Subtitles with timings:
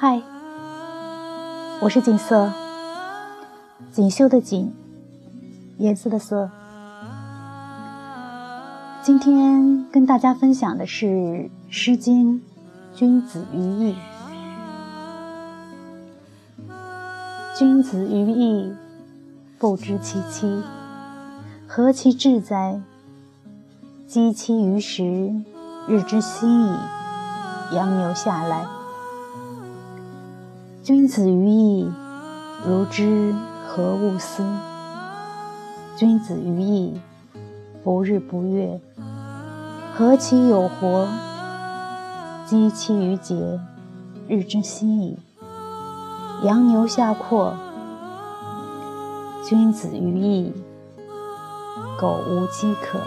[0.00, 0.22] 嗨，
[1.80, 2.52] 我是锦瑟，
[3.90, 4.72] 锦绣的锦，
[5.78, 6.48] 颜色的色。
[9.02, 11.06] 今天跟大家分享的是
[11.68, 12.36] 《诗经·
[12.94, 13.96] 君子于义》。
[17.58, 18.72] 君子于义，
[19.58, 20.62] 不知其妻，
[21.66, 22.80] 何其志哉！
[24.06, 25.32] 积其于时，
[25.88, 26.70] 日之夕矣，
[27.74, 28.77] 羊牛下来。
[30.88, 31.92] 君子于义，
[32.66, 33.34] 如之
[33.66, 34.42] 何勿思？
[35.98, 36.98] 君子于义，
[37.84, 38.80] 不日不月，
[39.94, 41.06] 何其有活？
[42.46, 43.60] 积其于节，
[44.28, 45.18] 日之新矣。
[46.44, 47.52] 羊牛下阔。
[49.44, 50.54] 君子于义，
[52.00, 52.98] 苟无饥渴。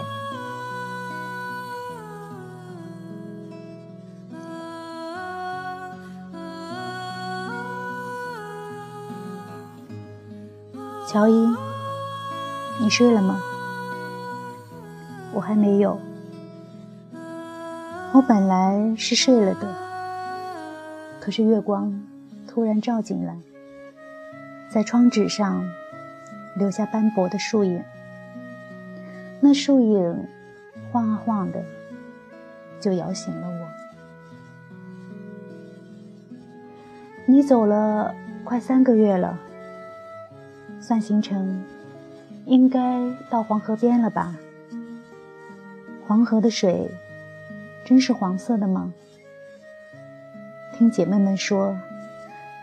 [11.12, 11.46] 乔伊，
[12.80, 13.38] 你睡了吗？
[15.34, 16.00] 我还没有。
[18.14, 19.74] 我本来是睡了的，
[21.20, 22.02] 可是月光
[22.48, 23.36] 突然照进来，
[24.70, 25.62] 在窗纸上
[26.56, 27.84] 留下斑驳的树影。
[29.40, 30.26] 那树影
[30.90, 31.62] 晃啊晃的，
[32.80, 33.68] 就摇醒了我。
[37.26, 39.38] 你走了快三个月了。
[40.82, 41.62] 算行程，
[42.44, 44.34] 应该到黄河边了吧？
[46.08, 46.90] 黄河的水
[47.84, 48.92] 真是黄色的吗？
[50.76, 51.78] 听姐妹们说，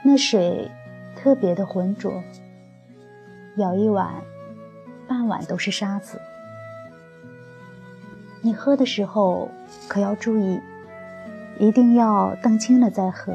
[0.04, 0.70] 那水
[1.16, 2.22] 特别的浑浊，
[3.56, 4.14] 舀一碗，
[5.08, 6.20] 半碗都是沙子。
[8.42, 9.50] 你喝的时候
[9.88, 10.60] 可要注意，
[11.58, 13.34] 一定要澄清了再喝。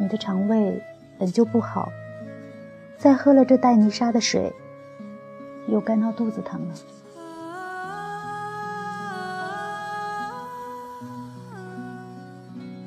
[0.00, 0.82] 你的肠胃
[1.18, 1.92] 本就不好。
[3.02, 4.54] 再喝了这带泥沙的水，
[5.66, 6.74] 又该闹肚子疼了。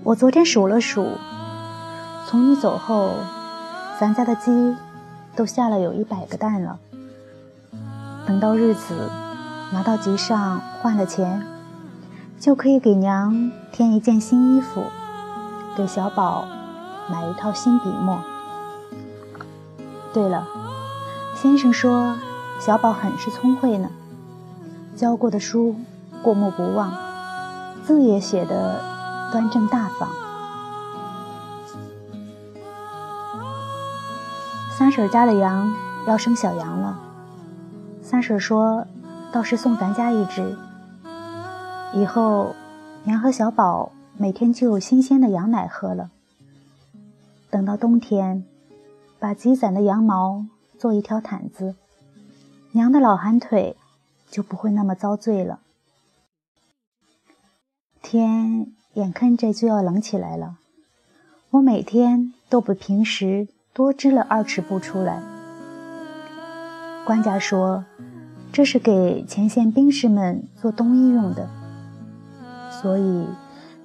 [0.04, 1.18] 我昨天数了数，
[2.26, 3.16] 从你走后，
[4.00, 4.78] 咱家的鸡
[5.36, 6.80] 都下了有一百个蛋了。
[8.26, 9.10] 等到日子
[9.74, 11.46] 拿到集上换了钱，
[12.40, 14.82] 就可以给娘添一件新衣服，
[15.76, 16.48] 给小宝
[17.12, 18.18] 买一套新笔墨。
[20.16, 20.48] 对了，
[21.36, 22.16] 先生说
[22.58, 23.90] 小宝很是聪慧呢，
[24.96, 25.76] 教过的书
[26.24, 26.94] 过目不忘，
[27.84, 28.80] 字也写得
[29.34, 30.08] 端正大方。
[34.78, 35.74] 三婶家的羊
[36.08, 36.98] 要生小羊了，
[38.02, 38.88] 三婶说
[39.34, 40.56] 到时送咱家一只，
[41.94, 42.56] 以后
[43.04, 46.10] 娘和小宝每天就有新鲜的羊奶喝了。
[47.50, 48.46] 等到冬天。
[49.26, 50.46] 把积攒的羊毛
[50.78, 51.74] 做一条毯子，
[52.74, 53.76] 娘的老寒腿
[54.30, 55.62] 就不会那么遭罪了。
[58.04, 60.58] 天眼看着就要冷起来了，
[61.50, 65.24] 我每天都比平时多织了二尺布出来。
[67.04, 67.84] 官家说
[68.54, 71.50] 这是给前线兵士们做冬衣用的，
[72.80, 73.26] 所以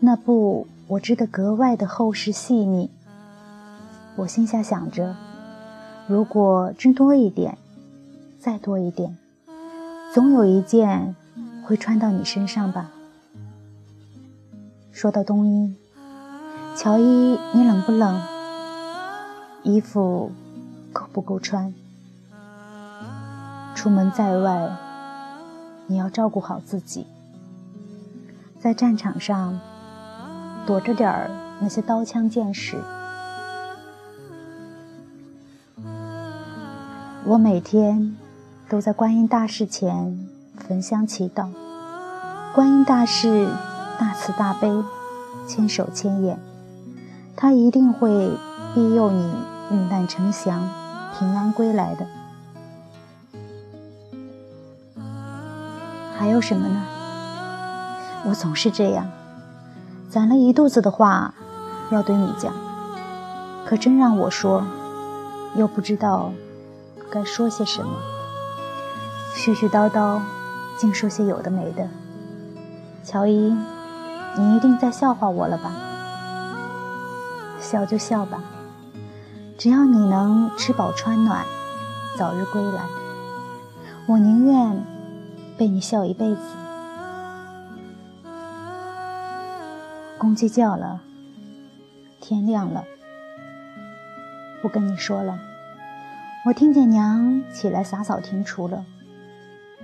[0.00, 2.90] 那布我织得格外的厚实细腻。
[4.16, 5.16] 我心下想着。
[6.10, 7.56] 如果织多一点，
[8.40, 9.16] 再多一点，
[10.12, 11.14] 总有一件
[11.64, 12.90] 会穿到你身上吧。
[14.90, 15.72] 说到冬衣，
[16.74, 18.20] 乔伊，你冷不冷？
[19.62, 20.32] 衣服
[20.92, 21.72] 够不够穿？
[23.76, 24.68] 出门在外，
[25.86, 27.06] 你要照顾好自己，
[28.58, 29.60] 在战场上
[30.66, 31.30] 躲着点儿
[31.60, 32.82] 那些刀枪剑士。
[37.26, 38.16] 我每天
[38.68, 40.26] 都在观音大士前
[40.56, 41.48] 焚香祈祷，
[42.54, 43.46] 观音大士
[43.98, 44.82] 大慈大悲，
[45.46, 46.38] 千手千眼，
[47.36, 48.30] 他一定会
[48.74, 49.34] 庇佑你
[49.70, 50.66] 遇难成祥，
[51.18, 52.06] 平安归来的。
[56.16, 56.82] 还有什么呢？
[58.24, 59.06] 我总是这样，
[60.08, 61.34] 攒了一肚子的话
[61.90, 62.52] 要对你讲，
[63.66, 64.64] 可真让我说，
[65.54, 66.32] 又不知道。
[67.10, 67.92] 该说些什么？
[69.34, 70.20] 絮絮叨叨，
[70.76, 71.88] 净说些有的没的。
[73.02, 73.56] 乔伊，
[74.36, 75.72] 你一定在笑话我了吧？
[77.60, 78.42] 笑就笑吧，
[79.58, 81.44] 只要你能吃饱穿暖，
[82.16, 82.82] 早日归来，
[84.06, 84.84] 我宁愿
[85.58, 86.40] 被你笑一辈子。
[90.18, 91.00] 公鸡叫了，
[92.20, 92.84] 天亮了。
[94.62, 95.38] 不跟你说了，
[96.46, 98.82] 我听见娘起来洒扫庭除了，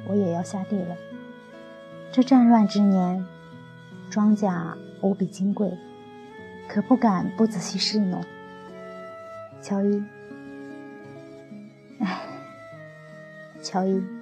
[0.08, 0.96] 我也要下地了。
[2.10, 3.26] 这战乱之年，
[4.08, 5.76] 庄稼无比金贵，
[6.66, 8.24] 可不敢不仔细侍弄。
[9.60, 10.02] 乔伊，
[12.00, 12.22] 哎，
[13.60, 14.15] 乔伊。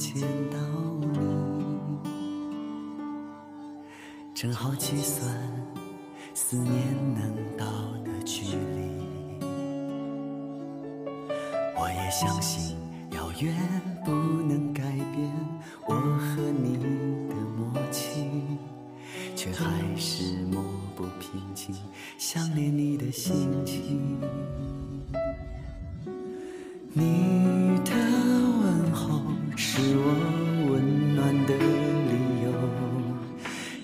[0.00, 0.56] 见到
[0.98, 2.08] 你，
[4.34, 5.30] 正好计算
[6.32, 6.74] 思念
[7.14, 7.66] 能到
[8.02, 8.56] 的距离。
[11.76, 12.78] 我也相信
[13.10, 13.54] 遥远
[14.02, 15.30] 不能改变
[15.86, 16.78] 我和你
[17.28, 18.24] 的默契，
[19.36, 19.66] 却还
[19.98, 20.64] 是抹
[20.96, 21.76] 不平静
[22.16, 24.18] 想念你的心情。
[26.94, 27.69] 你。
[29.80, 30.04] 是我
[30.70, 32.12] 温暖的理
[32.44, 32.52] 由。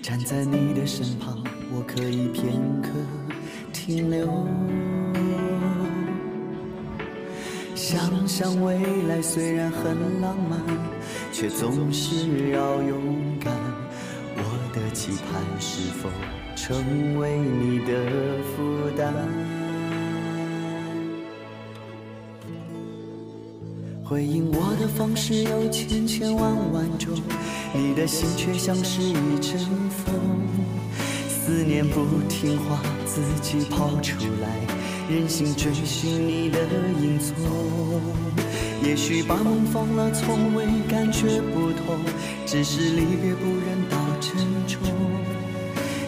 [0.02, 2.52] 站在你的身旁，我可以片
[2.82, 2.90] 刻
[3.72, 4.46] 停留。
[7.74, 8.78] 想想未
[9.08, 10.60] 来虽然很浪漫，
[11.32, 13.54] 却总是要勇敢。
[14.36, 14.42] 我
[14.74, 16.10] 的期盼是否
[16.54, 19.55] 成为你的负担？
[24.08, 27.12] 回应我的方式有千千万万种，
[27.74, 29.58] 你的心却像是一阵
[29.90, 30.14] 风。
[31.28, 34.48] 思念不听话，自己跑出来，
[35.10, 36.60] 任性追寻你的
[37.02, 37.34] 影踪。
[38.84, 41.98] 也许把梦放了，从未感觉不同，
[42.46, 44.36] 只是离别不忍到珍
[44.68, 44.80] 重。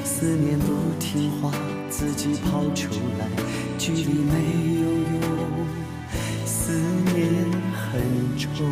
[0.05, 1.51] 思念不听话，
[1.91, 3.27] 自己跑出来，
[3.77, 5.67] 距离没有用。
[6.47, 6.73] 思
[7.13, 7.27] 念
[7.91, 8.69] 很重。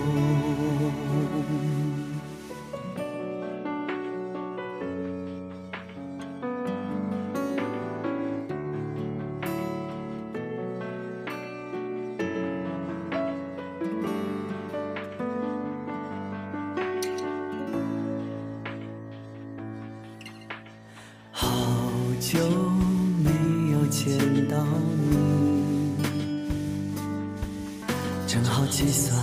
[28.26, 29.16] 正好计算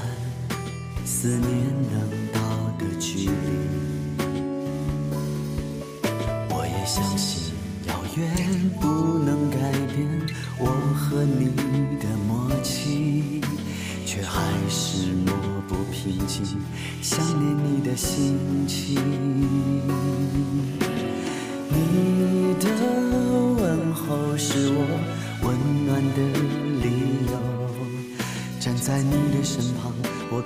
[1.05, 1.43] 思念
[1.91, 2.39] 能到
[2.79, 3.31] 的距离，
[6.49, 7.53] 我也相信
[7.85, 10.07] 遥远不能改变
[10.57, 11.47] 我和你
[11.99, 13.41] 的默契，
[14.05, 15.33] 却还是抹
[15.67, 16.45] 不平静
[17.01, 19.62] 想念你的心情。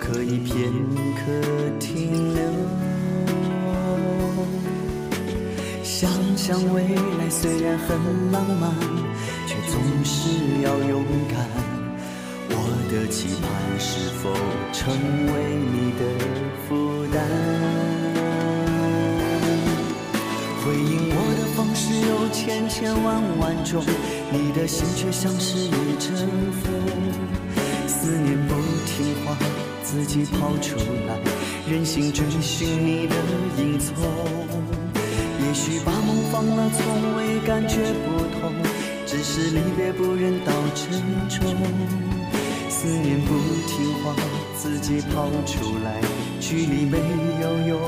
[0.09, 0.71] 可以片
[1.15, 1.21] 刻
[1.81, 2.41] 停留。
[5.83, 6.81] 想想未
[7.19, 8.73] 来虽然很浪漫，
[9.45, 10.29] 却总是
[10.63, 11.35] 要勇敢。
[12.49, 12.55] 我
[12.89, 13.45] 的期盼
[13.77, 14.31] 是否
[14.71, 15.33] 成为
[15.73, 16.01] 你的
[16.67, 17.15] 负担？
[20.63, 23.83] 回应我的方式有千千万万种，
[24.31, 26.15] 你的心却像是一阵
[26.63, 26.65] 风。
[27.87, 28.53] 思念不
[28.85, 29.35] 听话，
[29.89, 30.75] 自己跑出
[31.08, 31.17] 来，
[31.65, 33.15] 任性追寻你的
[33.58, 33.96] 影踪。
[35.39, 38.51] 也许把梦放了，从未感觉不同，
[39.06, 40.91] 只是离别不忍到沉
[41.29, 41.56] 重。
[42.70, 43.34] 思念不
[43.65, 44.13] 听话，
[44.58, 46.01] 自己跑出来，
[46.41, 46.98] 距离没
[47.41, 47.79] 有用，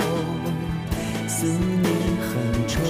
[1.27, 2.32] 思念很
[2.65, 2.82] 重。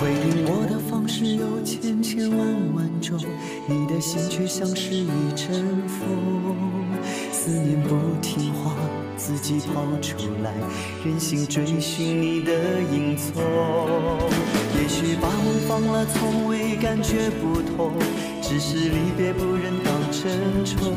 [0.00, 2.69] 回应我的方式有千千万万
[3.66, 5.48] 你的心却像是一阵
[5.88, 6.08] 风，
[7.32, 8.74] 思念不听话，
[9.16, 10.52] 自己跑出来，
[11.04, 12.52] 任性追寻你的
[12.92, 13.42] 影踪。
[14.80, 17.92] 也许把梦放了，从未感觉不同，
[18.42, 20.92] 只只是离别不忍当珍重。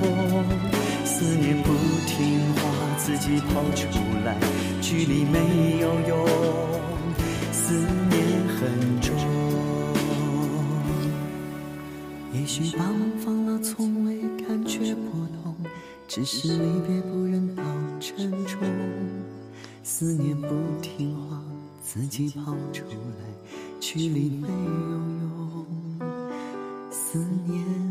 [1.05, 1.71] 思念不
[2.07, 2.61] 听话，
[2.97, 3.87] 自己跑出
[4.25, 4.35] 来，
[4.81, 6.27] 距离没有用，
[7.51, 7.75] 思
[8.09, 8.21] 念
[8.57, 9.72] 很重。
[12.33, 15.11] 也许把梦放了，从未感觉不
[15.43, 15.55] 痛，
[16.07, 17.63] 只是离别不忍到
[17.99, 18.59] 沉重。
[19.83, 20.47] 思念不
[20.81, 21.39] 听话，
[21.83, 23.49] 自己跑出来，
[23.79, 24.55] 距离没有
[25.21, 25.65] 用，
[26.89, 27.82] 思念。